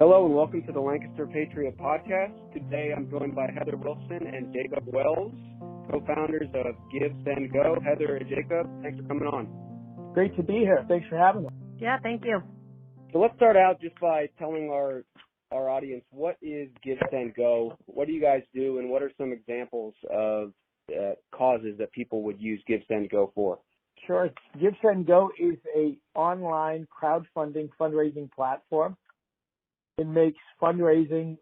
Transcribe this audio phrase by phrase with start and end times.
[0.00, 2.32] Hello and welcome to the Lancaster Patriot Podcast.
[2.54, 5.34] Today I'm joined by Heather Wilson and Jacob Wells,
[5.90, 7.76] co-founders of Give Send Go.
[7.84, 10.12] Heather and Jacob, thanks for coming on.
[10.14, 10.86] Great to be here.
[10.88, 11.52] Thanks for having us.
[11.78, 12.40] Yeah, thank you.
[13.12, 15.04] So let's start out just by telling our
[15.52, 17.76] our audience what is Give Send Go.
[17.84, 20.54] What do you guys do, and what are some examples of
[20.90, 23.58] uh, causes that people would use Give Send Go for?
[24.06, 24.30] Sure.
[24.58, 28.96] Give Send Go is a online crowdfunding fundraising platform.
[30.00, 31.36] It makes fundraising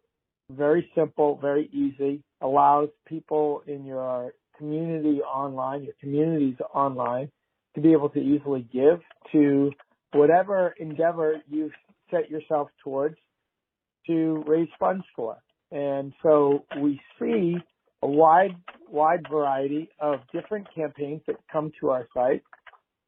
[0.50, 7.30] very simple, very easy, allows people in your community online, your communities online,
[7.76, 8.98] to be able to easily give
[9.30, 9.70] to
[10.12, 11.70] whatever endeavor you've
[12.10, 13.14] set yourself towards
[14.08, 15.36] to raise funds for.
[15.70, 17.54] And so we see
[18.02, 18.56] a wide,
[18.90, 22.42] wide variety of different campaigns that come to our site.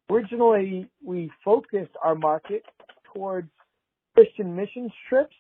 [0.09, 2.63] Originally, we focused our market
[3.13, 3.51] towards
[4.21, 5.35] Christian mission trips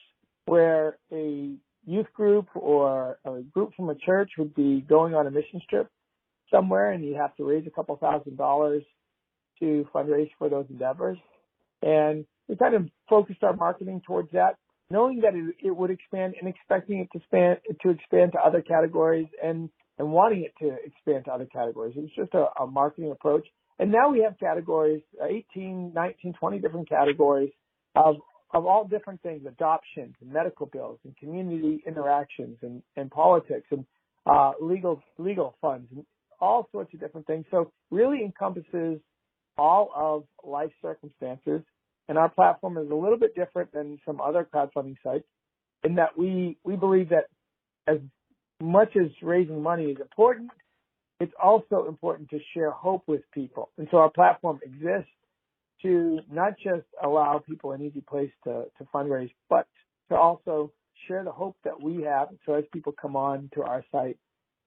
[0.46, 1.50] where a
[1.84, 5.90] youth group or a group from a church would be going on a mission trip
[6.50, 8.82] somewhere and you'd have to raise a couple thousand dollars
[9.58, 11.18] to fundraise for those endeavors.
[11.82, 14.56] And we kind of focused our marketing towards that,
[14.88, 18.62] knowing that it, it would expand and expecting it to expand to expand to other
[18.62, 21.92] categories and and wanting it to expand to other categories.
[21.98, 23.46] It was just a, a marketing approach.
[23.78, 27.50] And now we have categories, uh, 18, 19, 20 different categories
[27.94, 28.16] of
[28.52, 33.84] of all different things, adoptions and medical bills and community interactions and, and politics and
[34.26, 36.04] uh, legal legal funds and
[36.40, 37.44] all sorts of different things.
[37.50, 39.00] So really encompasses
[39.56, 41.60] all of life circumstances.
[42.08, 45.26] And our platform is a little bit different than some other crowdfunding sites
[45.84, 47.26] in that we, we believe that
[47.86, 47.98] as
[48.60, 50.50] much as raising money is important,
[51.20, 53.70] it's also important to share hope with people.
[53.78, 55.10] And so our platform exists
[55.82, 59.66] to not just allow people an easy place to, to fundraise, but
[60.10, 60.72] to also
[61.06, 62.28] share the hope that we have.
[62.46, 64.18] So as people come on to our site,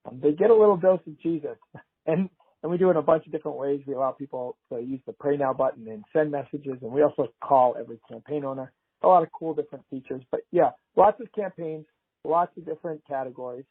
[0.06, 1.56] um, they get a little dose of Jesus.
[2.06, 2.28] And
[2.62, 3.80] and we do it a bunch of different ways.
[3.86, 7.28] We allow people to use the pray now button and send messages, and we also
[7.42, 8.72] call every campaign owner.
[9.02, 11.86] A lot of cool different features, but yeah, lots of campaigns,
[12.24, 13.64] lots of different categories,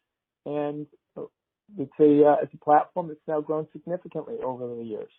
[0.48, 0.88] and
[1.78, 5.12] it's a uh, it's a platform that's now grown significantly over the years.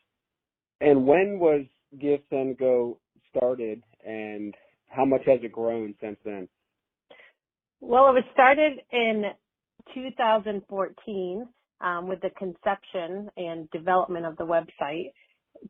[0.80, 1.64] And when was
[2.00, 2.98] Give Send Go
[3.30, 4.54] started, and
[4.88, 6.48] how much has it grown since then?
[7.80, 9.24] Well, it was started in
[9.94, 11.48] 2014
[11.80, 15.12] um, with the conception and development of the website.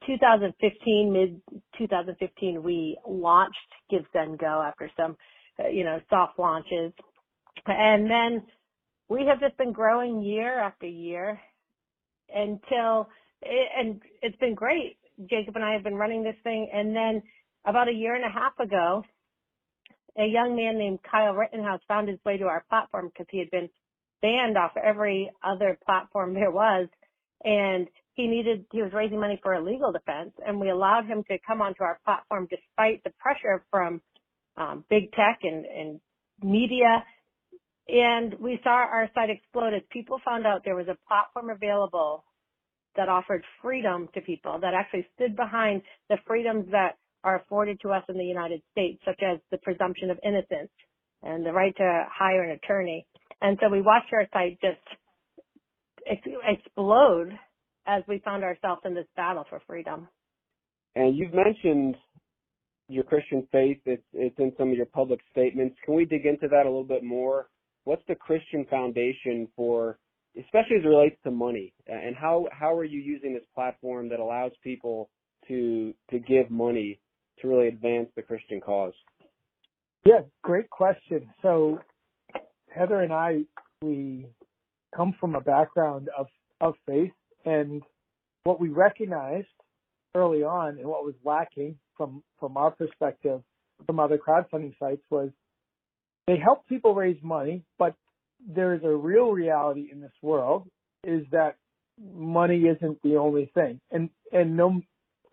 [0.07, 1.41] 2015, mid
[1.79, 3.57] 2015, we launched
[3.91, 5.17] Give Send Go after some,
[5.59, 6.93] uh, you know, soft launches,
[7.67, 8.43] and then
[9.09, 11.41] we have just been growing year after year
[12.35, 13.09] until,
[13.43, 14.97] and it's been great.
[15.31, 17.23] Jacob and I have been running this thing, and then
[17.67, 19.05] about a year and a half ago,
[20.19, 23.51] a young man named Kyle Rittenhouse found his way to our platform because he had
[23.51, 23.69] been
[24.23, 26.89] banned off every other platform there was.
[27.45, 31.25] And he needed, he was raising money for a legal defense and we allowed him
[31.29, 34.01] to come onto our platform despite the pressure from
[34.57, 36.01] um, big tech and, and
[36.43, 37.05] media.
[37.89, 42.25] And we saw our site explode as people found out there was a platform available
[42.97, 47.91] that offered freedom to people that actually stood behind the freedoms that are afforded to
[47.91, 50.71] us in the United States, such as the presumption of innocence
[51.23, 53.07] and the right to hire an attorney.
[53.41, 54.79] And so we watched our site just
[56.09, 57.33] ex- explode
[57.87, 60.09] as we found ourselves in this battle for freedom.
[60.95, 61.97] And you've mentioned
[62.89, 63.79] your Christian faith.
[63.87, 65.77] It's, it's in some of your public statements.
[65.85, 67.49] Can we dig into that a little bit more?
[67.85, 69.99] What's the Christian foundation for,
[70.39, 71.73] especially as it relates to money?
[71.89, 75.11] Uh, and how, how are you using this platform that allows people
[75.49, 77.01] to, to give money
[77.41, 78.95] to really advance the Christian cause?
[80.07, 81.29] Yeah, great question.
[81.43, 81.79] So
[82.75, 83.43] Heather and I,
[83.83, 84.27] we
[84.95, 86.27] come from a background of,
[86.61, 87.13] of faith
[87.45, 87.83] and
[88.45, 89.49] what we recognized
[90.15, 93.41] early on and what was lacking from, from our perspective
[93.87, 95.31] from other crowdfunding sites was
[96.27, 97.95] they help people raise money, but
[98.47, 100.69] there is a real reality in this world
[101.03, 101.57] is that
[102.15, 103.81] money isn't the only thing.
[103.91, 104.81] And, and no,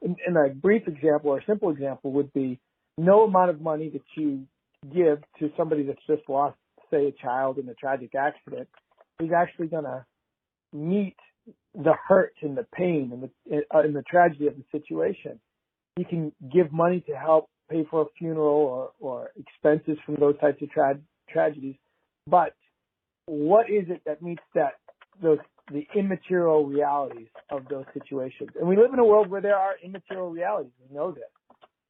[0.02, 2.60] in a brief example or a simple example would be
[2.98, 4.46] no amount of money that you
[4.94, 6.56] give to somebody that's just lost
[6.92, 8.68] say, a child in a tragic accident
[9.20, 10.06] is actually going to
[10.74, 11.16] meet
[11.74, 15.40] the hurt and the pain and the uh, and the tragedy of the situation.
[15.98, 20.38] You can give money to help pay for a funeral or or expenses from those
[20.40, 21.00] types of tra-
[21.30, 21.76] tragedies,
[22.28, 22.54] but
[23.26, 24.74] what is it that meets that
[25.22, 25.40] those
[25.72, 28.50] the immaterial realities of those situations?
[28.60, 30.72] And we live in a world where there are immaterial realities.
[30.90, 31.24] We know this.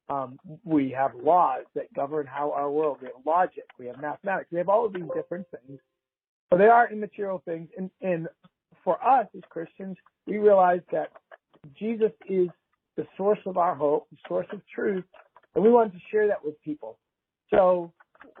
[0.08, 2.98] Um, we have laws that govern how our world.
[3.00, 3.64] We have logic.
[3.78, 4.50] We have mathematics.
[4.52, 5.80] We have all of these different things,
[6.50, 7.68] but they are immaterial things.
[7.78, 8.28] And, and
[8.84, 9.96] for us as Christians,
[10.26, 11.08] we realize that
[11.78, 12.48] Jesus is
[12.96, 15.04] the source of our hope, the source of truth,
[15.54, 16.98] and we wanted to share that with people.
[17.50, 17.92] So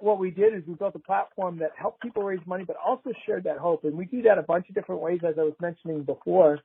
[0.02, 3.10] what we did is we built a platform that helped people raise money, but also
[3.24, 3.84] shared that hope.
[3.84, 6.58] And we do that a bunch of different ways, as I was mentioning before.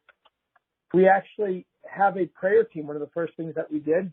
[0.92, 2.88] We actually have a prayer team.
[2.88, 4.12] One of the first things that we did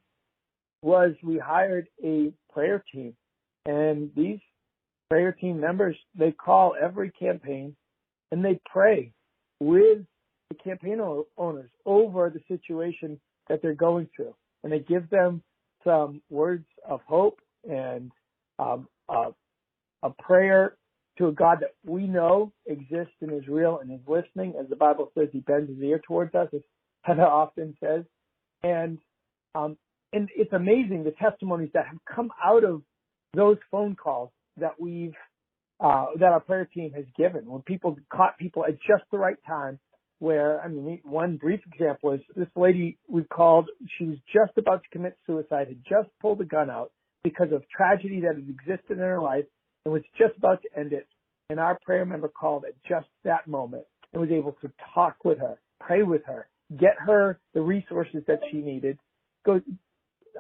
[0.83, 3.17] was we hired a prayer team.
[3.65, 4.41] And these
[5.09, 7.75] prayer team members, they call every campaign
[8.31, 9.13] and they pray
[9.59, 10.05] with
[10.51, 11.01] the campaign
[11.39, 13.19] owners over the situation
[13.49, 14.35] that they're going through.
[14.63, 15.43] And they give them
[15.83, 18.11] some words of hope and
[18.59, 20.77] um, a prayer
[21.19, 24.55] to a God that we know exists and is real and is listening.
[24.61, 26.61] As the Bible says, he bends his ear towards us, as
[27.03, 28.05] Heather often says.
[28.63, 28.99] And,
[29.55, 29.77] um,
[30.13, 32.83] and it's amazing the testimonies that have come out of
[33.35, 35.15] those phone calls that we've,
[35.81, 39.37] uh, that our prayer team has given when people caught people at just the right
[39.47, 39.79] time
[40.21, 43.69] where, I mean, one brief example is this lady we called,
[43.99, 46.93] she was just about to commit suicide, had just pulled a gun out
[47.25, 49.47] because of tragedy that had existed in her life
[49.85, 51.09] and was just about to end it.
[51.51, 55.39] And our prayer member called at just that moment and was able to talk with
[55.39, 56.47] her, pray with her,
[56.79, 58.99] get her the resources that she needed.
[59.45, 59.61] Go,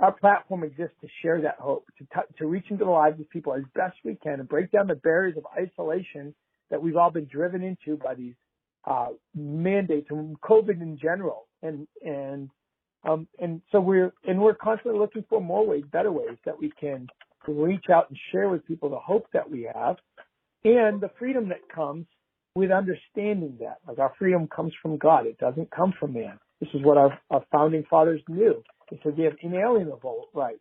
[0.00, 3.28] our platform exists to share that hope, to, t- to reach into the lives of
[3.30, 6.34] people as best we can and break down the barriers of isolation
[6.70, 8.34] that we've all been driven into by these
[8.86, 11.46] uh, mandates and COVID in general.
[11.62, 12.50] And, and
[13.06, 13.28] Um,
[13.72, 17.06] we're and we're constantly looking for more ways, better ways that we can
[17.46, 19.96] reach out and share with people the hope that we have
[20.64, 22.06] and the freedom that comes
[22.54, 23.78] with understanding that.
[23.86, 25.26] Like our freedom comes from God.
[25.26, 26.38] It doesn't come from man.
[26.60, 28.62] This is what our, our founding fathers knew.
[28.90, 30.60] They said they have inalienable rights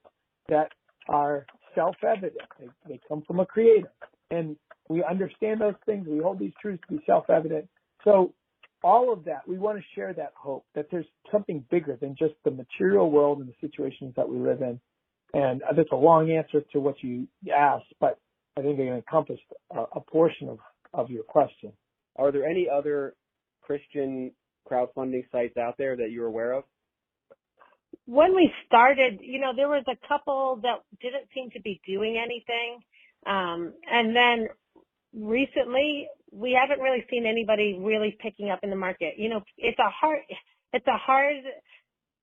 [0.49, 0.69] that
[1.07, 1.45] are
[1.75, 2.35] self-evident.
[2.59, 3.91] They, they come from a creator.
[4.31, 4.57] And
[4.89, 6.07] we understand those things.
[6.07, 7.67] We hold these truths to be self-evident.
[8.03, 8.33] So
[8.83, 12.33] all of that, we want to share that hope that there's something bigger than just
[12.43, 14.79] the material world and the situations that we live in.
[15.33, 18.19] And that's a long answer to what you asked, but
[18.57, 19.41] I think it encompassed
[19.71, 20.59] a, a portion of,
[20.93, 21.71] of your question.
[22.17, 23.15] Are there any other
[23.61, 24.31] Christian
[24.69, 26.63] crowdfunding sites out there that you're aware of?
[28.05, 32.21] When we started, you know, there was a couple that didn't seem to be doing
[32.21, 32.81] anything.
[33.25, 34.47] Um, and then
[35.13, 39.15] recently we haven't really seen anybody really picking up in the market.
[39.17, 40.19] You know, it's a hard,
[40.73, 41.43] it's a hard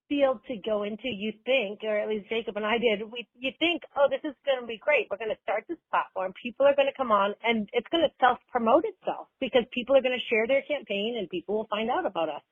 [0.09, 1.07] field to go into.
[1.07, 4.35] You think, or at least Jacob and I did, we, you think, oh, this is
[4.45, 5.07] going to be great.
[5.09, 6.35] We're going to start this platform.
[6.43, 9.97] People are going to come on and it's going to self promote itself because people
[9.97, 12.43] are going to share their campaign and people will find out about us.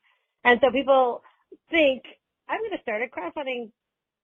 [0.44, 1.23] And so people
[1.70, 2.06] think,
[2.49, 3.75] I'm going to start a crowdfunding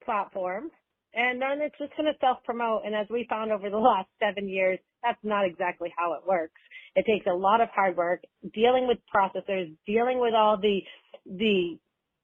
[0.04, 0.70] platform
[1.14, 2.82] and then it's just going to self promote.
[2.84, 6.60] And as we found over the last seven years, that's not exactly how it works.
[6.96, 8.22] It takes a lot of hard work
[8.52, 10.80] dealing with processors, dealing with all the,
[11.26, 11.78] the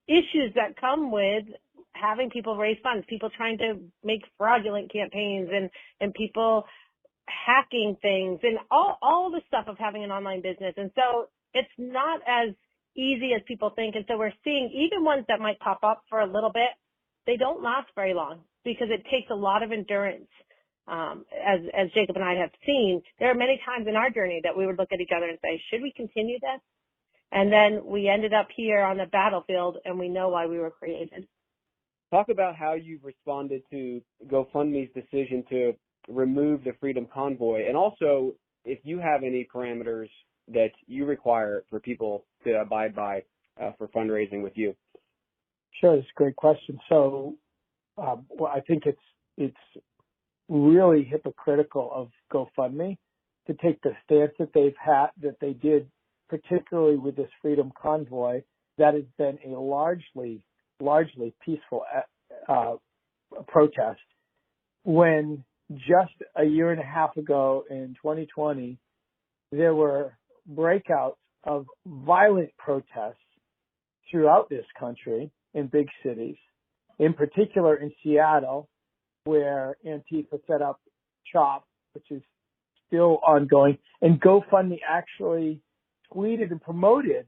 [0.06, 1.44] issues that come with
[1.92, 5.70] having people raise funds, people trying to make fraudulent campaigns and,
[6.00, 6.64] and people
[7.28, 10.74] hacking things and all, all the stuff of having an online business.
[10.76, 12.54] And so it's not as
[12.96, 13.96] easy as people think.
[13.96, 16.70] And so we're seeing even ones that might pop up for a little bit,
[17.26, 20.28] they don't last very long because it takes a lot of endurance.
[20.88, 24.40] Um, as as Jacob and I have seen, there are many times in our journey
[24.42, 26.60] that we would look at each other and say, "Should we continue this?"
[27.32, 30.70] And then we ended up here on the battlefield, and we know why we were
[30.70, 31.28] created.
[32.10, 35.74] Talk about how you've responded to GoFundMe's decision to
[36.08, 40.08] remove the Freedom Convoy, and also if you have any parameters
[40.48, 43.22] that you require for people to abide by
[43.60, 44.74] uh, for fundraising with you.
[45.80, 46.80] Sure, that's a great question.
[46.88, 47.36] So
[47.98, 48.98] um, well, I think it's
[49.36, 49.84] it's
[50.48, 52.98] really hypocritical of GoFundMe
[53.46, 55.88] to take the stance that they've had that they did,
[56.28, 58.42] particularly with this Freedom Convoy,
[58.78, 60.44] that has been a largely
[60.80, 61.84] largely peaceful
[62.48, 62.76] uh, uh
[63.48, 64.00] protest.
[64.84, 68.78] When just a year and a half ago in 2020,
[69.52, 70.16] there were
[70.50, 73.16] breakouts of violent protests
[74.10, 76.36] throughout this country in big cities
[77.00, 78.68] in particular in Seattle,
[79.24, 80.80] where Antifa set up
[81.32, 81.64] CHOP,
[81.94, 82.22] which is
[82.86, 85.60] still ongoing, and GoFundMe actually
[86.14, 87.26] tweeted and promoted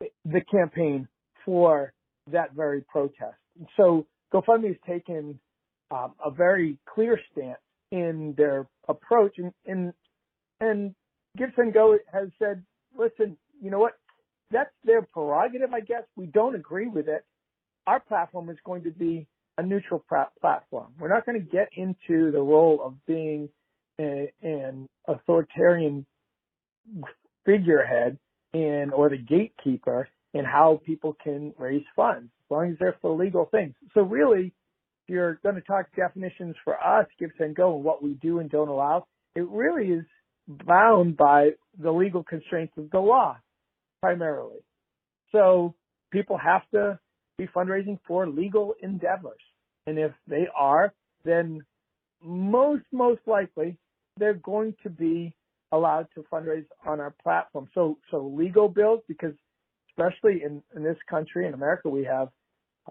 [0.00, 1.08] the campaign
[1.44, 1.94] for
[2.30, 3.36] that very protest.
[3.76, 5.38] So GoFundMe has taken
[5.90, 7.58] um, a very clear stance
[7.90, 9.92] in their approach, and and,
[10.60, 10.94] and
[11.38, 12.62] GiveSendGo has said,
[12.96, 13.94] listen, you know what?
[14.50, 16.02] That's their prerogative, I guess.
[16.16, 17.24] We don't agree with it
[17.86, 19.26] our platform is going to be
[19.58, 20.04] a neutral
[20.40, 20.92] platform.
[20.98, 23.48] We're not going to get into the role of being
[24.00, 26.06] a, an authoritarian
[27.46, 28.18] figurehead
[28.52, 33.16] in or the gatekeeper in how people can raise funds, as long as they're for
[33.16, 33.74] legal things.
[33.94, 38.40] So really, if you're going to talk definitions for us, GiveSendGo, and what we do
[38.40, 40.04] and don't allow, it really is
[40.48, 43.36] bound by the legal constraints of the law,
[44.02, 44.58] primarily.
[45.30, 45.74] So
[46.12, 46.98] people have to
[47.38, 49.40] be fundraising for legal endeavors.
[49.86, 50.92] And if they are,
[51.24, 51.60] then
[52.22, 53.76] most, most likely
[54.18, 55.34] they're going to be
[55.72, 57.68] allowed to fundraise on our platform.
[57.74, 59.34] So, so legal bills, because
[59.90, 62.28] especially in, in this country, in America, we have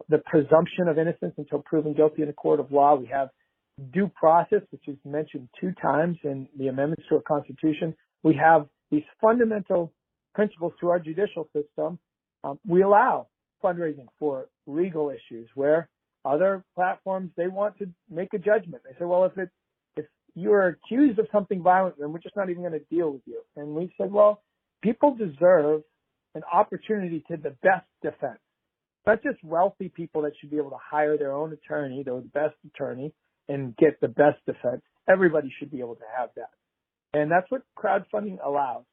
[0.10, 2.96] the presumption of innocence until proven guilty in a court of law.
[2.96, 3.30] We have
[3.92, 7.96] due process, which is mentioned two times in the amendments to our constitution.
[8.24, 9.92] We have these fundamental
[10.36, 12.00] principles to our judicial system.
[12.44, 13.28] Um, we allow
[13.64, 15.90] fundraising for legal issues where
[16.26, 18.84] other platforms, they want to make a judgment.
[18.86, 19.50] They say, well, if it,
[19.98, 20.06] if
[20.36, 23.22] you are accused of something violent, then we're just not even going to deal with
[23.26, 23.42] you.
[23.56, 24.42] And we said, well,
[24.82, 25.82] people deserve
[26.36, 28.40] an opportunity to the best defense.
[29.06, 32.56] Not just wealthy people that should be able to hire their own attorney, their best
[32.74, 33.14] attorney,
[33.50, 34.82] and get the best defense.
[35.10, 36.50] Everybody should be able to have that.
[37.14, 38.86] And that's what crowdfunding allows.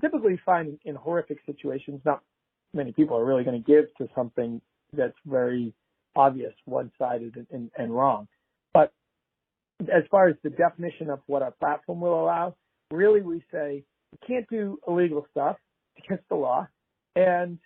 [0.00, 2.22] Typically find in horrific situations, not
[2.74, 4.60] many people are really going to give to something
[4.92, 5.74] that's very
[6.16, 8.28] obvious, one-sided and, and, and wrong.
[8.72, 8.92] But
[9.82, 12.54] as far as the definition of what our platform will allow,
[12.90, 15.56] really we say you can't do illegal stuff
[15.98, 16.66] against the law
[17.16, 17.58] and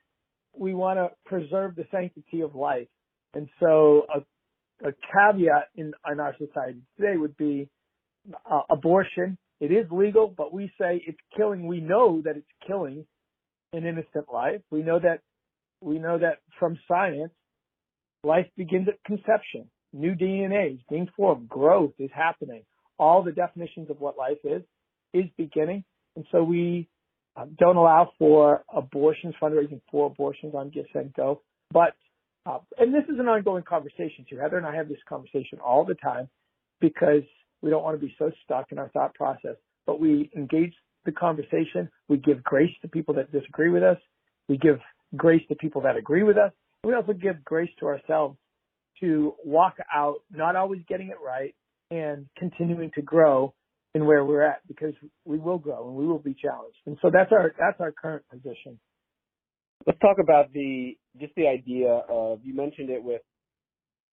[0.56, 2.88] we want to preserve the sanctity of life.
[3.35, 7.68] And so a, a caveat in, in our society today would be
[8.50, 9.38] uh, abortion.
[9.61, 11.66] It is legal, but we say it's killing.
[11.66, 13.06] We know that it's killing
[13.73, 14.61] an innocent life.
[14.71, 15.21] We know that
[15.81, 17.33] we know that from science,
[18.25, 19.69] life begins at conception.
[19.93, 21.49] New DNA is being formed.
[21.49, 22.62] Growth is happening.
[22.99, 24.62] All the definitions of what life is
[25.12, 25.85] is beginning.
[26.17, 26.88] And so we
[27.37, 31.38] uh, don't allow for abortions, fundraising for abortions on GiveSendGo.
[31.73, 31.95] But,
[32.47, 34.38] uh, and this is an ongoing conversation too.
[34.38, 36.29] Heather and I have this conversation all the time
[36.81, 37.23] because
[37.61, 41.12] we don't want to be so stuck in our thought process, but we engage the
[41.12, 41.88] conversation.
[42.09, 43.99] We give grace to people that disagree with us.
[44.49, 44.78] We give
[45.16, 46.52] grace to people that agree with us.
[46.85, 48.37] We also give grace to ourselves
[49.00, 51.54] to walk out, not always getting it right
[51.90, 53.54] and continuing to grow
[53.94, 54.94] in where we're at because
[55.25, 56.78] we will grow and we will be challenged.
[56.87, 58.78] And so that's our that's our current position.
[59.87, 63.23] Let's talk about the just the idea of you mentioned it with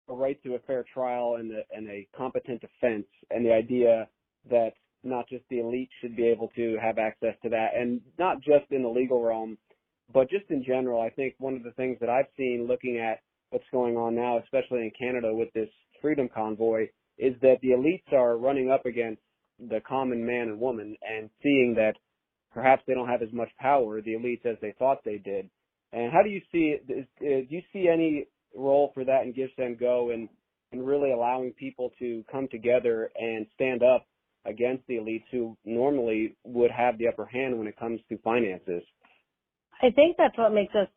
[0.09, 4.09] a right to a fair trial and a, and a competent defense, and the idea
[4.49, 4.71] that
[5.03, 8.71] not just the elite should be able to have access to that, and not just
[8.71, 9.57] in the legal realm,
[10.13, 11.01] but just in general.
[11.01, 13.19] I think one of the things that I've seen looking at
[13.51, 15.69] what's going on now, especially in Canada with this
[16.01, 16.87] Freedom Convoy,
[17.17, 19.21] is that the elites are running up against
[19.59, 21.93] the common man and woman and seeing that
[22.53, 25.49] perhaps they don't have as much power, the elites, as they thought they did.
[25.91, 29.79] And how do you see, do you see any role for that in GiveSendGo and,
[29.79, 30.29] go and
[30.71, 34.05] and really allowing people to come together and stand up
[34.45, 38.83] against the elites who normally would have the upper hand when it comes to finances?
[39.81, 40.87] I think that's what makes us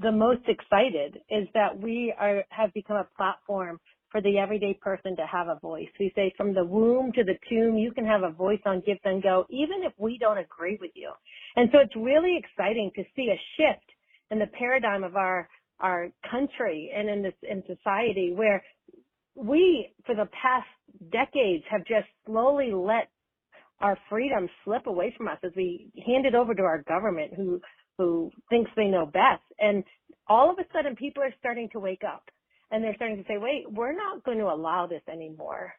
[0.00, 5.16] the most excited is that we are have become a platform for the everyday person
[5.16, 5.88] to have a voice.
[5.98, 9.46] We say from the womb to the tomb, you can have a voice on GiveSendGo,
[9.50, 11.10] even if we don't agree with you.
[11.56, 13.84] And so it's really exciting to see a shift
[14.30, 15.48] in the paradigm of our
[15.80, 18.62] our country and in this in society where
[19.36, 20.68] we for the past
[21.12, 23.10] decades have just slowly let
[23.80, 27.60] our freedom slip away from us as we hand it over to our government who
[27.98, 29.84] who thinks they know best and
[30.28, 32.24] all of a sudden people are starting to wake up
[32.70, 35.72] and they're starting to say, wait, we're not going to allow this anymore.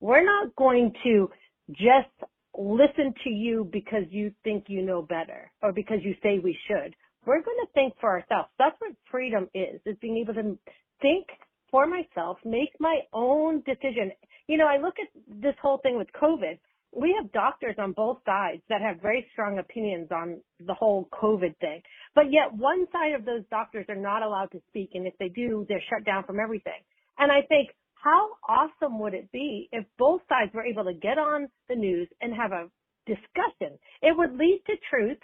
[0.00, 1.30] We're not going to
[1.70, 6.56] just listen to you because you think you know better or because you say we
[6.68, 6.94] should.
[7.26, 8.50] We're going to think for ourselves.
[8.58, 10.58] That's what freedom is, is being able to
[11.00, 11.26] think
[11.74, 14.12] for myself, make my own decision.
[14.46, 15.08] You know, I look at
[15.42, 16.58] this whole thing with COVID
[16.96, 21.56] we have doctors on both sides that have very strong opinions on the whole COVID
[21.58, 21.82] thing.
[22.14, 24.90] But yet one side of those doctors are not allowed to speak.
[24.94, 26.80] And if they do, they're shut down from everything.
[27.18, 31.18] And I think how awesome would it be if both sides were able to get
[31.18, 32.70] on the news and have a
[33.06, 33.78] discussion?
[34.02, 35.18] It would lead to truth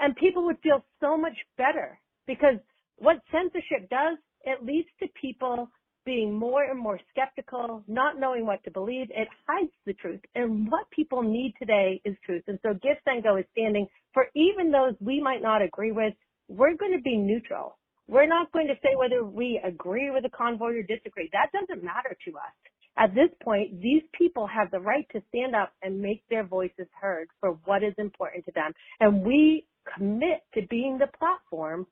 [0.00, 2.56] and people would feel so much better because
[2.96, 5.68] what censorship does, it leads to people
[6.04, 9.08] being more and more skeptical, not knowing what to believe.
[9.10, 10.20] It hides the truth.
[10.34, 12.44] And what people need today is truth.
[12.46, 16.14] And so GiveSendGo is standing for even those we might not agree with.
[16.48, 17.78] We're going to be neutral.
[18.08, 21.30] We're not going to say whether we agree with the convoy or disagree.
[21.32, 22.54] That doesn't matter to us.
[22.96, 26.86] At this point, these people have the right to stand up and make their voices
[27.00, 28.72] heard for what is important to them.
[29.00, 31.86] And we commit to being the platform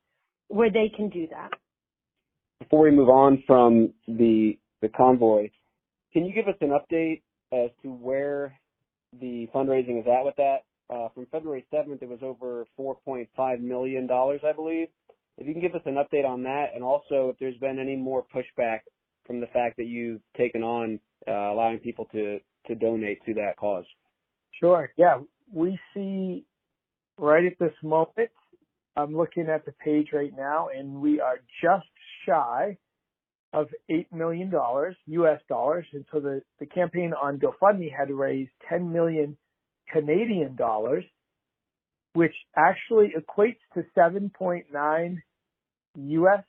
[0.47, 1.51] where they can do that.
[2.63, 5.49] Before we move on from the the convoy,
[6.13, 8.57] can you give us an update as to where
[9.19, 10.59] the fundraising is at with that?
[10.89, 14.87] Uh, from February 7th, it was over $4.5 million, I believe.
[15.37, 17.97] If you can give us an update on that, and also if there's been any
[17.97, 18.79] more pushback
[19.25, 22.39] from the fact that you've taken on uh, allowing people to
[22.79, 23.85] donate to that cause.
[24.59, 24.89] Sure.
[24.97, 25.19] Yeah,
[25.51, 26.45] we see
[27.17, 28.29] right at this moment.
[28.95, 31.87] I'm looking at the page right now, and we are just
[32.25, 32.77] shy
[33.53, 35.39] of eight million dollars U.S.
[35.47, 39.37] dollars, and so the the campaign on GoFundMe had raised 10 million
[39.91, 41.03] Canadian dollars,
[42.13, 45.17] which actually equates to 7.9
[45.95, 46.43] U.S.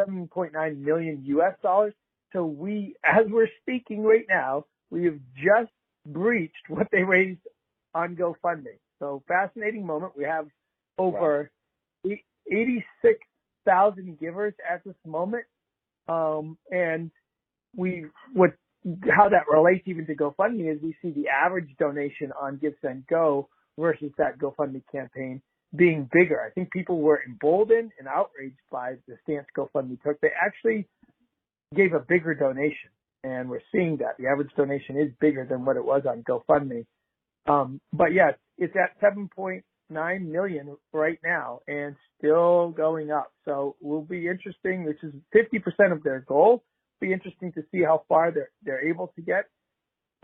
[0.00, 1.54] 7.9 million U.S.
[1.62, 1.94] dollars.
[2.32, 5.72] So we, as we're speaking right now, we have just
[6.06, 7.40] breached what they raised
[7.94, 8.78] on GoFundMe.
[8.98, 10.14] So fascinating moment.
[10.16, 10.46] We have
[10.98, 11.50] over
[12.04, 12.12] wow.
[13.66, 15.44] 86,000 givers at this moment.
[16.08, 17.10] Um, and
[17.76, 18.50] we, what,
[19.08, 23.46] how that relates even to GoFundMe is we see the average donation on GiveSendGo
[23.78, 25.40] versus that GoFundMe campaign
[25.74, 26.40] being bigger.
[26.40, 30.20] I think people were emboldened and outraged by the stance GoFundMe took.
[30.20, 30.86] They actually
[31.74, 32.90] gave a bigger donation,
[33.24, 36.84] and we're seeing that the average donation is bigger than what it was on GoFundMe.
[37.46, 39.00] Um, but yes, it's at
[39.92, 43.32] 7.9 million right now and still going up.
[43.44, 44.84] So will be interesting.
[44.84, 46.64] Which is 50% of their goal.
[47.00, 49.46] Be interesting to see how far they're they're able to get.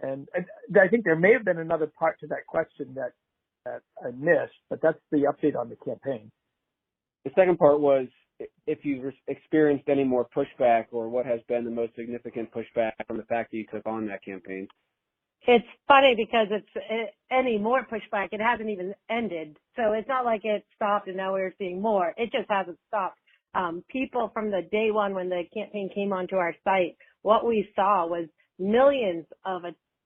[0.01, 0.47] And, and
[0.81, 3.13] I think there may have been another part to that question that
[3.65, 6.31] that I missed, but that's the update on the campaign.
[7.25, 8.07] The second part was
[8.67, 13.17] if you've experienced any more pushback or what has been the most significant pushback from
[13.17, 14.69] the fact that you took on that campaign.
[15.47, 18.29] It's funny because it's it, any more pushback.
[18.33, 19.57] It hasn't even ended.
[19.77, 22.13] So it's not like it stopped and now we're seeing more.
[22.17, 23.19] It just hasn't stopped.
[23.55, 27.69] Um, people from the day one when the campaign came onto our site, what we
[27.75, 29.63] saw was millions of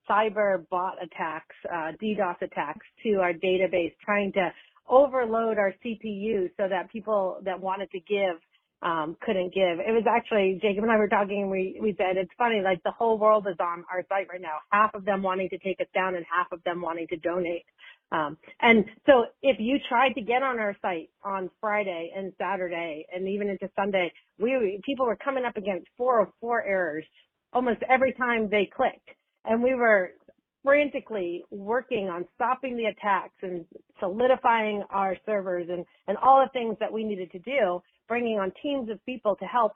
[0.09, 4.53] cyber bot attacks, uh, DDoS attacks to our database, trying to
[4.89, 8.37] overload our CPU so that people that wanted to give
[8.83, 9.79] um, couldn't give.
[9.79, 12.83] It was actually Jacob and I were talking and we, we said it's funny, like
[12.83, 14.59] the whole world is on our site right now.
[14.71, 17.65] Half of them wanting to take us down and half of them wanting to donate.
[18.11, 23.07] Um, and so if you tried to get on our site on Friday and Saturday
[23.15, 27.05] and even into Sunday, we people were coming up against four or four errors
[27.53, 29.11] almost every time they clicked
[29.45, 30.13] and we were
[30.65, 33.65] frantically working on stopping the attacks and
[33.99, 38.53] solidifying our servers and, and all the things that we needed to do, bringing on
[38.63, 39.73] teams of people to help.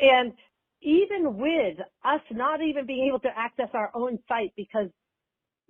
[0.00, 0.32] And
[0.80, 4.88] even with us not even being able to access our own site because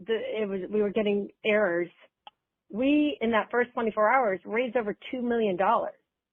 [0.06, 1.90] the, it was, we were getting errors,
[2.70, 5.58] we, in that first 24 hours, raised over $2 million,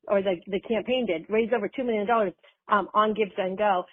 [0.08, 2.08] or the, the campaign did, raised over $2 million
[2.70, 3.84] um, on Go,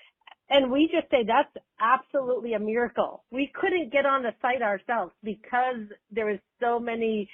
[0.49, 3.25] And we just say that's absolutely a miracle.
[3.33, 7.29] We couldn't get on the site ourselves because there was so many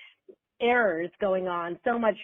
[0.58, 2.16] errors going on, so much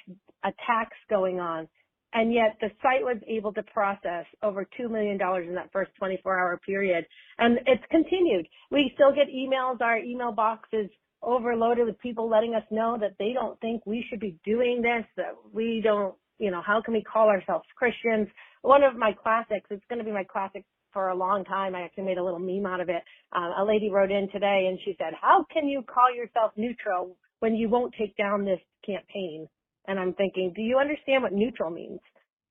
[0.43, 1.69] attacks going on.
[2.15, 6.39] And yet the site was able to process over $2 million in that first 24
[6.39, 7.05] hour period.
[7.39, 8.47] And it's continued.
[8.71, 9.81] We still get emails.
[9.81, 10.89] Our email box is
[11.23, 15.05] overloaded with people letting us know that they don't think we should be doing this,
[15.17, 18.29] that we don't, you know, how can we call ourselves Christians?
[18.63, 21.75] One of my classics, it's going to be my classic for a long time.
[21.75, 23.03] I actually made a little meme out of it.
[23.33, 27.17] Um, a lady wrote in today and she said, how can you call yourself neutral
[27.41, 29.49] when you won't take down this campaign?
[29.89, 31.99] And I'm thinking, do you understand what neutral means?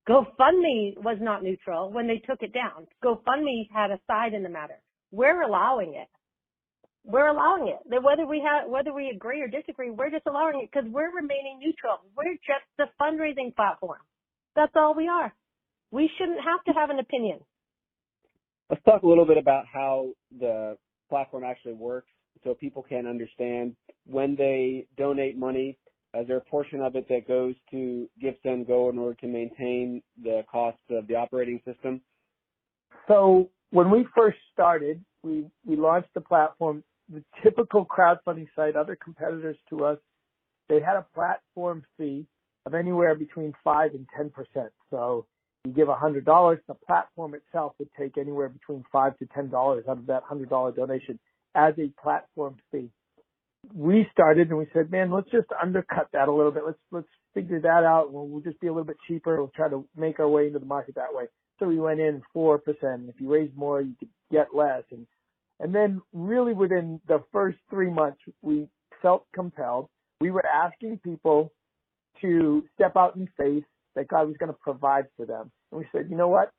[0.08, 2.86] GoFundMe was not neutral when they took it down.
[3.04, 4.80] GoFundMe had a side in the matter.
[5.12, 6.08] We're allowing it.
[7.04, 8.02] We're allowing it.
[8.02, 11.58] Whether we have, whether we agree or disagree, we're just allowing it because we're remaining
[11.60, 12.00] neutral.
[12.16, 14.00] We're just the fundraising platform.
[14.56, 15.32] That's all we are.
[15.90, 17.38] We shouldn't have to have an opinion.
[18.68, 20.76] Let's talk a little bit about how the
[21.08, 22.08] platform actually works
[22.44, 23.74] so people can understand
[24.06, 25.78] when they donate money,
[26.14, 30.42] is there a portion of it that goes to GiveSendGo in order to maintain the
[30.50, 32.00] costs of the operating system?
[33.06, 38.96] So when we first started, we, we launched the platform, the typical crowdfunding site, other
[38.96, 39.98] competitors to us,
[40.68, 42.26] they had a platform fee
[42.66, 44.68] of anywhere between 5 and 10%.
[44.90, 45.26] So
[45.64, 50.06] you give $100, the platform itself would take anywhere between 5 to $10 out of
[50.06, 51.18] that $100 donation
[51.54, 52.90] as a platform fee.
[53.74, 56.62] We started and we said, man, let's just undercut that a little bit.
[56.64, 58.12] Let's, let's figure that out.
[58.12, 59.36] Well, we'll just be a little bit cheaper.
[59.36, 61.24] We'll try to make our way into the market that way.
[61.58, 62.58] So we went in 4%.
[63.08, 64.84] If you raise more, you could get less.
[64.90, 65.06] And,
[65.60, 68.68] and then really within the first three months, we
[69.02, 69.88] felt compelled.
[70.20, 71.52] We were asking people
[72.20, 75.50] to step out in faith that God was going to provide for them.
[75.72, 76.52] And we said, you know what?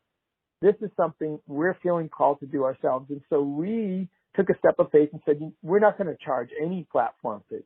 [0.61, 3.09] This is something we're feeling called to do ourselves.
[3.09, 6.49] And so we took a step of faith and said, we're not going to charge
[6.61, 7.57] any platform fee.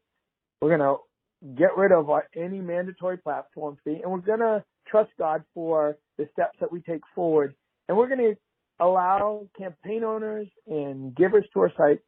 [0.61, 4.63] We're going to get rid of our, any mandatory platform fee and we're going to
[4.87, 7.55] trust God for the steps that we take forward.
[7.87, 8.35] And we're going to
[8.79, 11.99] allow campaign owners and givers to our site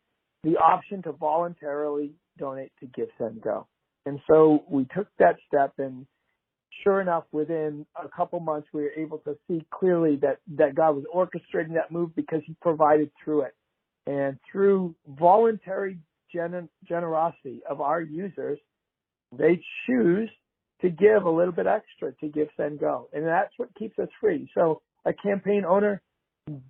[0.44, 3.66] the option to voluntarily donate to GiveSendGo.
[4.06, 6.06] And so we took that step and
[6.84, 10.92] sure enough, within a couple months, we were able to see clearly that, that God
[10.92, 13.56] was orchestrating that move because he provided through it.
[14.08, 15.98] And through voluntary
[16.34, 18.60] gen- generosity of our users,
[19.36, 20.30] they choose
[20.82, 23.06] to give a little bit extra to GiveSendGo.
[23.14, 24.50] And that's what keeps us free.
[24.54, 26.02] So a campaign owner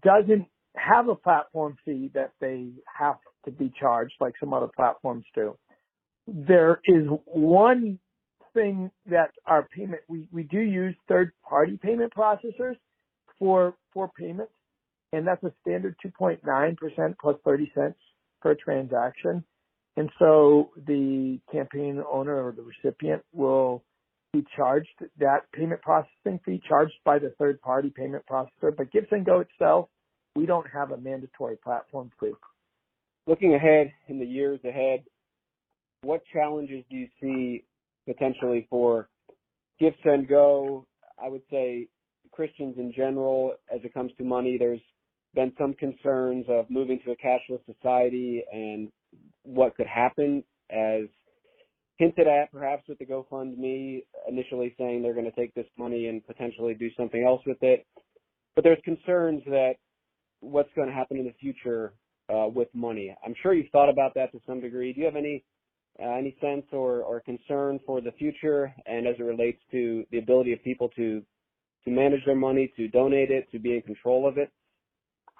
[0.04, 5.26] doesn't have a platform fee that they have to be charged like some other platforms
[5.34, 5.58] do.
[6.28, 8.00] There is one
[8.54, 12.76] thing that our payment, we, we do use third party payment processors
[13.38, 14.54] for, for payments.
[15.14, 17.98] And that's a standard 2.9% plus 30 cents
[18.42, 19.44] per transaction.
[19.98, 23.84] And so the campaign owner or the recipient will
[24.34, 24.90] be charged
[25.20, 28.76] that payment processing fee charged by the third party payment processor.
[28.76, 29.88] But GiveSendGo itself,
[30.36, 32.34] we don't have a mandatory platform fee.
[33.26, 35.04] Looking ahead in the years ahead,
[36.02, 37.64] what challenges do you see
[38.06, 39.08] potentially for
[39.82, 40.86] GiveSendGo?
[41.24, 41.88] I would say
[42.32, 44.82] Christians in general, as it comes to money, there's
[45.36, 48.90] been some concerns of moving to a cashless society and
[49.44, 51.04] what could happen as
[51.98, 56.26] hinted at perhaps with the GoFundMe initially saying they're going to take this money and
[56.26, 57.86] potentially do something else with it.
[58.56, 59.76] But there's concerns that
[60.40, 61.94] what's going to happen in the future
[62.34, 63.16] uh, with money.
[63.26, 64.94] I'm sure you've thought about that to some degree.
[64.94, 65.44] Do you have any
[66.02, 70.18] uh, any sense or, or concern for the future and as it relates to the
[70.18, 71.22] ability of people to
[71.86, 74.52] to manage their money, to donate it, to be in control of it?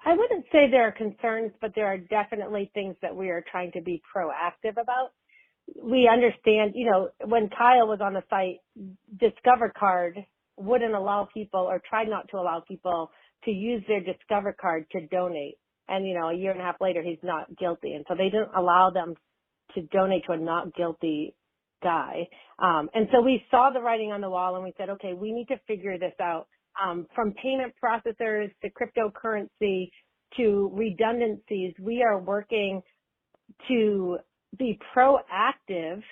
[0.06, 3.72] I wouldn't say there are concerns, but there are definitely things that we are trying
[3.72, 5.10] to be proactive about.
[5.82, 8.58] We understand, you know, when Kyle was on the site,
[9.18, 10.24] Discover Card
[10.56, 13.10] wouldn't allow people or tried not to allow people
[13.46, 15.58] to use their Discover Card to donate.
[15.88, 17.94] And, you know, a year and a half later, he's not guilty.
[17.94, 19.14] And so they didn't allow them
[19.74, 21.34] to donate to a not guilty
[21.82, 22.28] guy.
[22.60, 25.32] Um, and so we saw the writing on the wall and we said, okay, we
[25.32, 26.46] need to figure this out
[26.82, 29.90] um, from payment processors to cryptocurrency
[30.36, 32.82] to redundancies, we are working
[33.68, 34.18] to
[34.58, 36.02] be proactive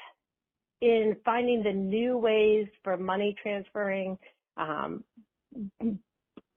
[0.80, 4.18] in finding the new ways for money transferring,
[4.56, 5.02] um,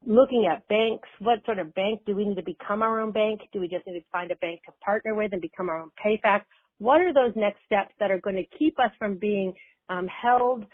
[0.06, 1.08] looking at banks.
[1.20, 3.42] What sort of bank do we need to become our own bank?
[3.54, 5.92] Do we just need to find a bank to partner with and become our own
[6.04, 6.42] PayFac?
[6.80, 9.54] What are those next steps that are going to keep us from being
[9.90, 10.66] um, held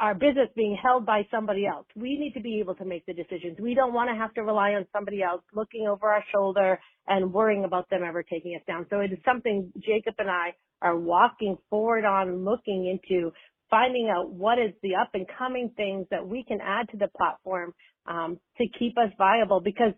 [0.00, 1.86] our business being held by somebody else.
[1.94, 3.58] We need to be able to make the decisions.
[3.60, 7.32] We don't want to have to rely on somebody else looking over our shoulder and
[7.32, 8.86] worrying about them ever taking us down.
[8.90, 13.32] So it is something Jacob and I are walking forward on, looking into
[13.70, 17.08] finding out what is the up and coming things that we can add to the
[17.16, 17.72] platform
[18.06, 19.94] um, to keep us viable because,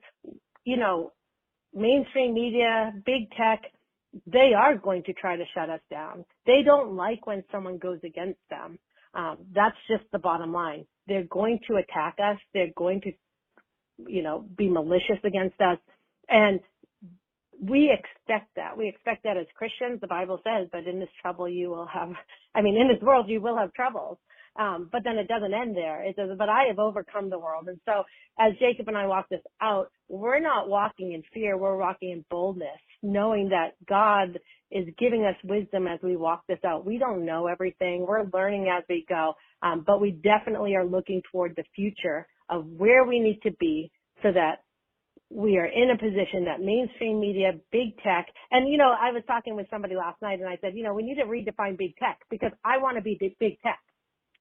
[0.64, 1.12] you know,
[1.74, 3.62] mainstream media, big tech,
[4.26, 6.24] they are going to try to shut us down.
[6.46, 8.78] They don't like when someone goes against them.
[9.16, 10.85] Um, that's just the bottom line.
[11.09, 12.38] They're going to attack us.
[12.52, 13.12] They're going to,
[14.07, 15.79] you know, be malicious against us.
[16.29, 16.61] And
[17.61, 18.76] we expect that.
[18.76, 20.00] We expect that as Christians.
[20.00, 22.11] The Bible says, but in this trouble you will have,
[22.55, 24.18] I mean, in this world you will have troubles.
[24.59, 26.03] Um, but then it doesn't end there.
[26.03, 27.69] It says, but I have overcome the world.
[27.69, 28.05] And so
[28.38, 31.57] as Jacob and I walk this out, we're not walking in fear.
[31.59, 34.38] We're walking in boldness, knowing that God
[34.71, 36.87] is giving us wisdom as we walk this out.
[36.87, 38.07] We don't know everything.
[38.07, 39.35] We're learning as we go.
[39.62, 43.90] Um, but we definitely are looking toward the future of where we need to be
[44.23, 44.62] so that
[45.31, 49.23] we are in a position that mainstream media, big tech, and you know, I was
[49.27, 51.97] talking with somebody last night and I said, you know, we need to redefine big
[51.97, 53.81] tech because I want to be big tech.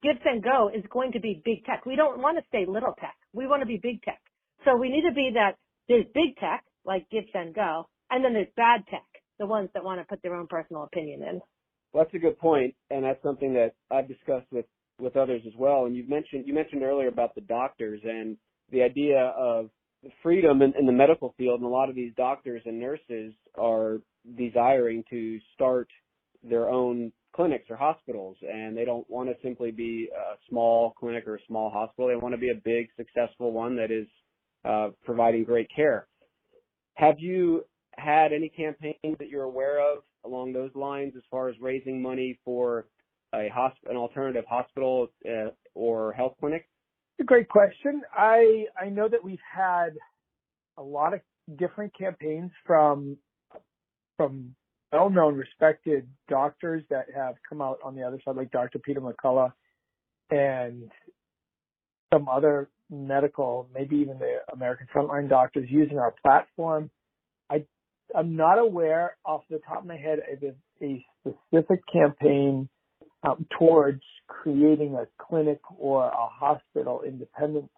[0.03, 1.86] GiveSendGo is going to be big tech.
[1.86, 3.15] We don't want to stay little tech.
[3.34, 4.21] We want to be big tech.
[4.63, 8.47] So we need to be that there's big tech like and go, and then there's
[8.55, 9.05] bad tech
[9.39, 11.41] the ones that want to put their own personal opinion in.
[11.91, 14.65] Well, that's a good point, and that's something that I've discussed with
[14.99, 15.86] with others as well.
[15.86, 18.38] And you mentioned you mentioned earlier about the doctors and
[18.71, 19.69] the idea of
[20.21, 23.99] freedom in, in the medical field, and a lot of these doctors and nurses are
[24.38, 25.89] desiring to start
[26.43, 31.27] their own clinics or hospitals, and they don't want to simply be a small clinic
[31.27, 32.07] or a small hospital.
[32.07, 34.07] They want to be a big, successful one that is
[34.63, 36.07] uh, providing great care.
[36.95, 37.65] Have you
[37.97, 42.39] had any campaigns that you're aware of along those lines as far as raising money
[42.45, 42.87] for
[43.33, 46.67] a hosp- an alternative hospital uh, or health clinic?
[47.19, 48.01] a great question.
[48.13, 49.91] I I know that we've had
[50.77, 51.21] a lot of
[51.57, 53.17] different campaigns from
[54.17, 54.55] from
[54.95, 58.79] well-known, respected doctors that have come out on the other side, like Dr.
[58.79, 59.51] Peter McCullough,
[60.31, 60.89] and
[62.13, 66.89] some other medical, maybe even the American Frontline Doctors, using our platform.
[67.49, 67.65] I
[68.15, 72.69] I'm not aware off the top of my head of a, specific campaign
[73.23, 77.69] um, towards creating a clinic or a hospital independent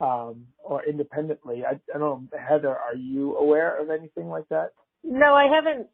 [0.00, 1.62] um, or independently.
[1.64, 4.72] I, I don't know, Heather, are you aware of anything like that?
[5.04, 5.86] No, I haven't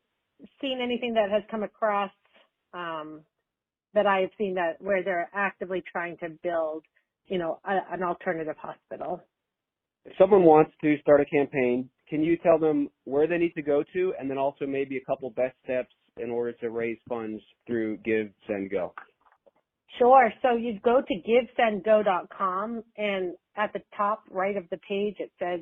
[0.61, 2.11] seen anything that has come across
[2.73, 3.23] um,
[3.95, 6.85] that I have seen that where they're actively trying to build,
[7.27, 9.23] you know, a, an alternative hospital.
[10.05, 13.63] If someone wants to start a campaign, can you tell them where they need to
[13.63, 17.43] go to, and then also maybe a couple best steps in order to raise funds
[17.67, 18.95] through Give Send Go?
[19.99, 20.33] Sure.
[20.43, 25.61] So you go to givesendgo.com and at the top right of the page it says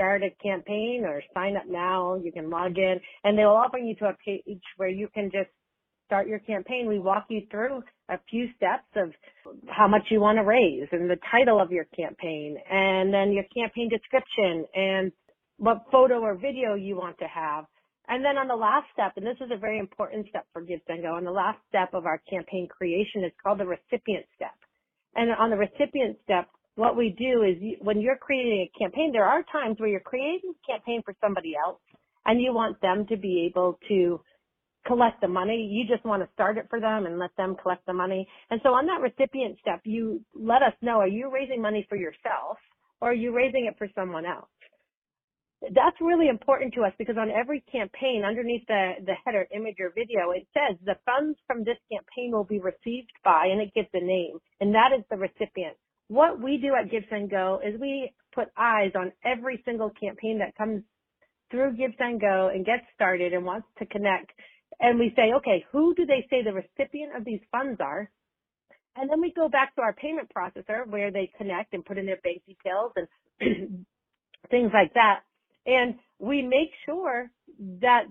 [0.00, 2.16] start a campaign or sign up now.
[2.16, 5.50] You can log in and they'll offer you to a page where you can just
[6.06, 6.88] start your campaign.
[6.88, 9.12] We walk you through a few steps of
[9.68, 13.44] how much you want to raise and the title of your campaign and then your
[13.54, 15.12] campaign description and
[15.58, 17.66] what photo or video you want to have
[18.08, 20.80] and then on the last step, and this is a very important step for Give
[20.88, 24.56] Go, on the last step of our campaign creation is called the recipient step.
[25.14, 26.48] And on the recipient step,
[26.80, 30.00] what we do is you, when you're creating a campaign, there are times where you're
[30.00, 31.80] creating a campaign for somebody else
[32.26, 34.20] and you want them to be able to
[34.86, 35.68] collect the money.
[35.70, 38.26] You just want to start it for them and let them collect the money.
[38.50, 41.96] And so on that recipient step, you let us know, are you raising money for
[41.96, 42.56] yourself
[43.00, 44.48] or are you raising it for someone else?
[45.74, 49.92] that's really important to us because on every campaign underneath the, the header image or
[49.94, 53.88] video, it says the funds from this campaign will be received by, and it gives
[53.92, 55.76] a name, and that is the recipient.
[56.10, 60.40] What we do at Give Send Go is we put eyes on every single campaign
[60.40, 60.82] that comes
[61.50, 64.32] through Give Send Go and gets started and wants to connect.
[64.80, 68.10] And we say, okay, who do they say the recipient of these funds are?
[68.96, 72.06] And then we go back to our payment processor where they connect and put in
[72.06, 73.08] their bank details and
[74.50, 75.20] things like that
[75.66, 77.30] and we make sure
[77.80, 78.04] that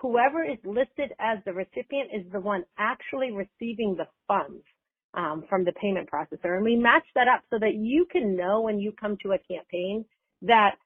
[0.00, 4.64] whoever is listed as the recipient is the one actually receiving the funds
[5.14, 6.56] um, from the payment processor.
[6.56, 9.38] And we match that up so that you can know when you come to a
[9.38, 10.04] campaign
[10.42, 10.76] that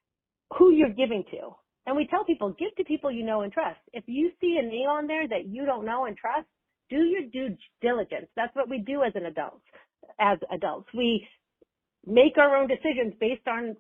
[0.59, 1.55] who you're giving to.
[1.87, 3.81] And we tell people, give to people you know and trust.
[3.93, 6.47] If you see a name on there that you don't know and trust,
[6.89, 8.27] do your due diligence.
[8.37, 9.61] That's what we do as an adult.
[10.19, 11.27] As adults, we
[12.07, 13.77] make our own decisions based on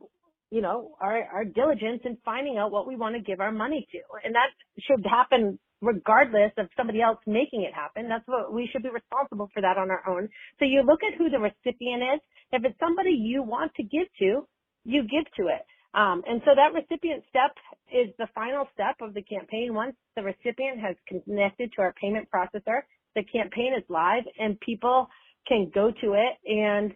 [0.54, 3.88] you know, our, our diligence in finding out what we want to give our money
[3.90, 3.98] to.
[4.24, 8.08] And that should happen regardless of somebody else making it happen.
[8.08, 10.28] That's what we should be responsible for that on our own.
[10.58, 12.20] So you look at who the recipient is.
[12.52, 14.46] If it's somebody you want to give to,
[14.84, 15.64] you give to it.
[15.94, 17.54] Um, and so that recipient step
[17.92, 19.74] is the final step of the campaign.
[19.74, 22.82] Once the recipient has connected to our payment processor,
[23.14, 25.08] the campaign is live and people
[25.46, 26.92] can go to it and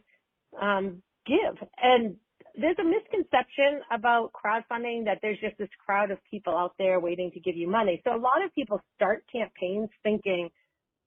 [0.60, 1.56] um, give.
[1.80, 2.16] And
[2.60, 7.30] there's a misconception about crowdfunding that there's just this crowd of people out there waiting
[7.32, 8.00] to give you money.
[8.04, 10.50] So a lot of people start campaigns thinking,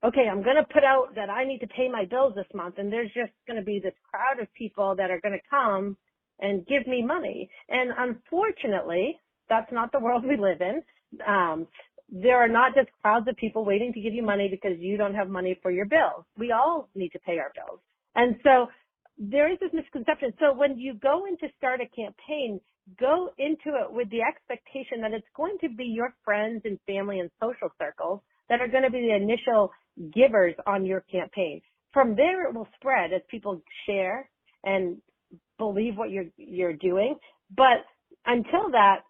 [0.03, 2.75] okay, I'm going to put out that I need to pay my bills this month
[2.77, 5.97] and there's just going to be this crowd of people that are going to come
[6.39, 7.49] and give me money.
[7.69, 10.81] And unfortunately, that's not the world we live in.
[11.27, 11.67] Um,
[12.09, 15.15] there are not just crowds of people waiting to give you money because you don't
[15.15, 16.25] have money for your bills.
[16.37, 17.79] We all need to pay our bills.
[18.15, 18.67] And so
[19.17, 20.33] there is this misconception.
[20.39, 22.59] So when you go in to start a campaign,
[22.99, 27.19] go into it with the expectation that it's going to be your friends and family
[27.19, 29.71] and social circles that are going to be the initial
[30.13, 31.61] givers on your campaign.
[31.93, 34.29] From there, it will spread as people share
[34.63, 34.97] and
[35.57, 37.15] believe what you're you're doing.
[37.55, 37.85] But
[38.25, 39.01] until that,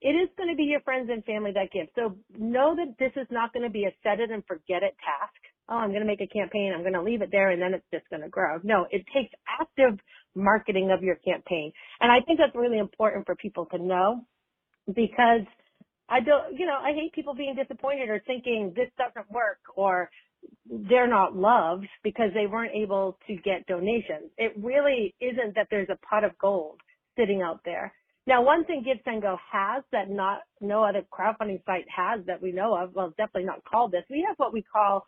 [0.00, 1.88] it is going to be your friends and family that give.
[1.94, 4.96] So know that this is not going to be a set it and forget it
[5.04, 5.39] task
[5.70, 7.74] oh, I'm going to make a campaign, I'm going to leave it there, and then
[7.74, 8.58] it's just going to grow.
[8.62, 9.98] No, it takes active
[10.34, 11.72] marketing of your campaign.
[12.00, 14.22] And I think that's really important for people to know
[14.86, 15.46] because
[16.08, 20.10] I don't, you know, I hate people being disappointed or thinking this doesn't work or
[20.68, 24.30] they're not loved because they weren't able to get donations.
[24.38, 26.80] It really isn't that there's a pot of gold
[27.16, 27.92] sitting out there.
[28.26, 32.42] Now, one thing Give Send Go has that not no other crowdfunding site has that
[32.42, 34.04] we know of, well, definitely not called this.
[34.10, 35.06] We have what we call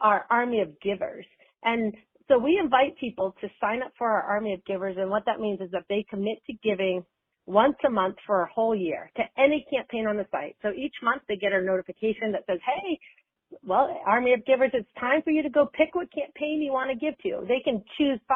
[0.00, 1.26] our Army of Givers.
[1.62, 1.94] And
[2.28, 4.96] so we invite people to sign up for our Army of Givers.
[4.98, 7.04] And what that means is that they commit to giving
[7.46, 10.56] once a month for a whole year to any campaign on the site.
[10.62, 12.98] So each month they get a notification that says, hey,
[13.62, 16.90] well, Army of Givers, it's time for you to go pick what campaign you want
[16.90, 17.46] to give to.
[17.46, 18.34] They can choose $5,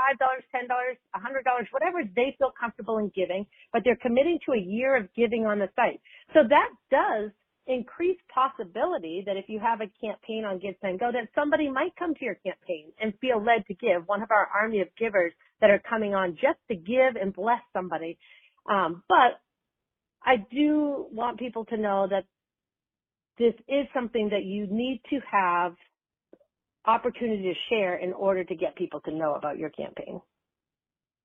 [0.54, 5.12] $10, $100, whatever they feel comfortable in giving, but they're committing to a year of
[5.14, 6.00] giving on the site.
[6.32, 7.32] So that does
[7.70, 12.24] increase possibility that if you have a campaign on GiveSendGo, that somebody might come to
[12.24, 14.06] your campaign and feel led to give.
[14.06, 17.60] One of our army of givers that are coming on just to give and bless
[17.72, 18.18] somebody.
[18.70, 19.40] Um, but
[20.22, 22.24] I do want people to know that
[23.38, 25.74] this is something that you need to have
[26.84, 30.20] opportunity to share in order to get people to know about your campaign.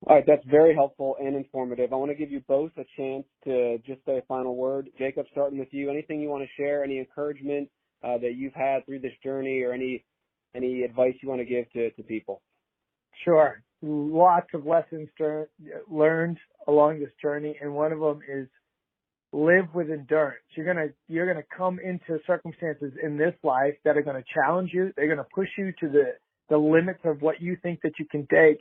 [0.07, 1.91] All right, that's very helpful and informative.
[1.91, 4.89] I want to give you both a chance to just say a final word.
[4.99, 7.69] Jacob, starting with you, anything you want to share, any encouragement
[8.03, 10.03] uh, that you've had through this journey, or any
[10.53, 12.41] any advice you want to give to, people?
[13.23, 13.61] Sure.
[13.81, 15.09] Lots of lessons
[15.89, 18.47] learned along this journey, and one of them is
[19.31, 20.39] live with endurance.
[20.55, 20.65] You're
[21.27, 24.93] gonna come into circumstances in this life that are gonna challenge you.
[24.95, 26.13] They're gonna push you to the
[26.47, 28.59] the limits of what you think that you can take,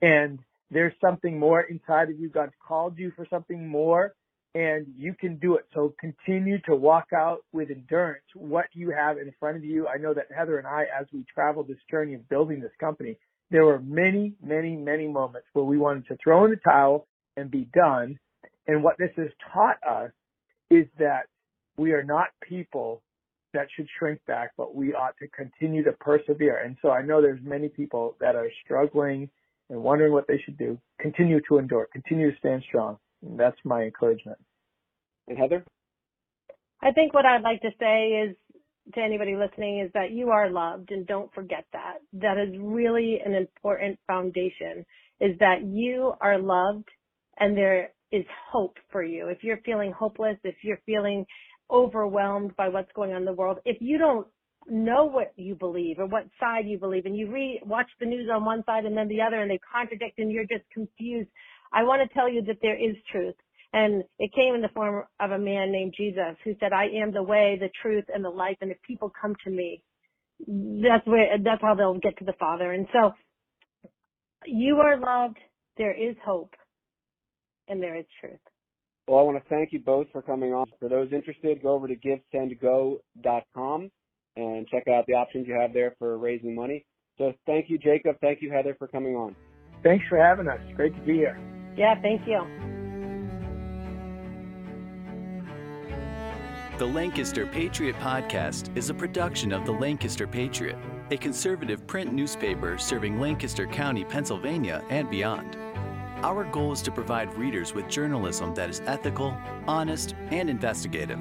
[0.00, 0.38] and
[0.70, 2.28] there's something more inside of you.
[2.28, 4.14] God's called you for something more,
[4.54, 5.64] and you can do it.
[5.74, 9.86] So continue to walk out with endurance what you have in front of you.
[9.86, 13.16] I know that Heather and I, as we traveled this journey of building this company,
[13.50, 17.50] there were many, many, many moments where we wanted to throw in the towel and
[17.50, 18.18] be done
[18.66, 20.10] and what this has taught us
[20.70, 21.26] is that
[21.76, 23.02] we are not people
[23.52, 26.58] that should shrink back, but we ought to continue to persevere.
[26.64, 29.28] And so I know there's many people that are struggling
[29.70, 30.78] and wondering what they should do.
[31.00, 32.98] Continue to endure, continue to stand strong.
[33.22, 34.38] And that's my encouragement.
[35.28, 35.64] And Heather?
[36.82, 38.36] I think what I'd like to say is
[38.94, 41.98] to anybody listening is that you are loved and don't forget that.
[42.12, 44.84] That is really an important foundation
[45.20, 46.88] is that you are loved
[47.38, 49.28] and there is hope for you.
[49.28, 51.24] If you're feeling hopeless, if you're feeling
[51.70, 54.26] overwhelmed by what's going on in the world, if you don't
[54.68, 57.28] know what you believe or what side you believe and you
[57.64, 60.44] watch the news on one side and then the other and they contradict and you're
[60.44, 61.28] just confused
[61.72, 63.34] i want to tell you that there is truth
[63.72, 67.12] and it came in the form of a man named jesus who said i am
[67.12, 69.82] the way the truth and the life and if people come to me
[70.82, 73.12] that's where that's how they'll get to the father and so
[74.46, 75.38] you are loved
[75.76, 76.54] there is hope
[77.68, 78.38] and there is truth.
[79.06, 80.66] Well, I want to thank you both for coming on.
[80.80, 83.90] For those interested, go over to givesendgo.com
[84.36, 86.84] and check out the options you have there for raising money.
[87.18, 88.16] So thank you, Jacob.
[88.20, 89.36] Thank you, Heather, for coming on.
[89.82, 90.60] Thanks for having us.
[90.74, 91.38] Great to be here.
[91.76, 92.40] Yeah, thank you.
[96.78, 100.76] The Lancaster Patriot Podcast is a production of the Lancaster Patriot,
[101.12, 105.56] a conservative print newspaper serving Lancaster County, Pennsylvania, and beyond.
[106.24, 109.36] Our goal is to provide readers with journalism that is ethical,
[109.68, 111.20] honest, and investigative.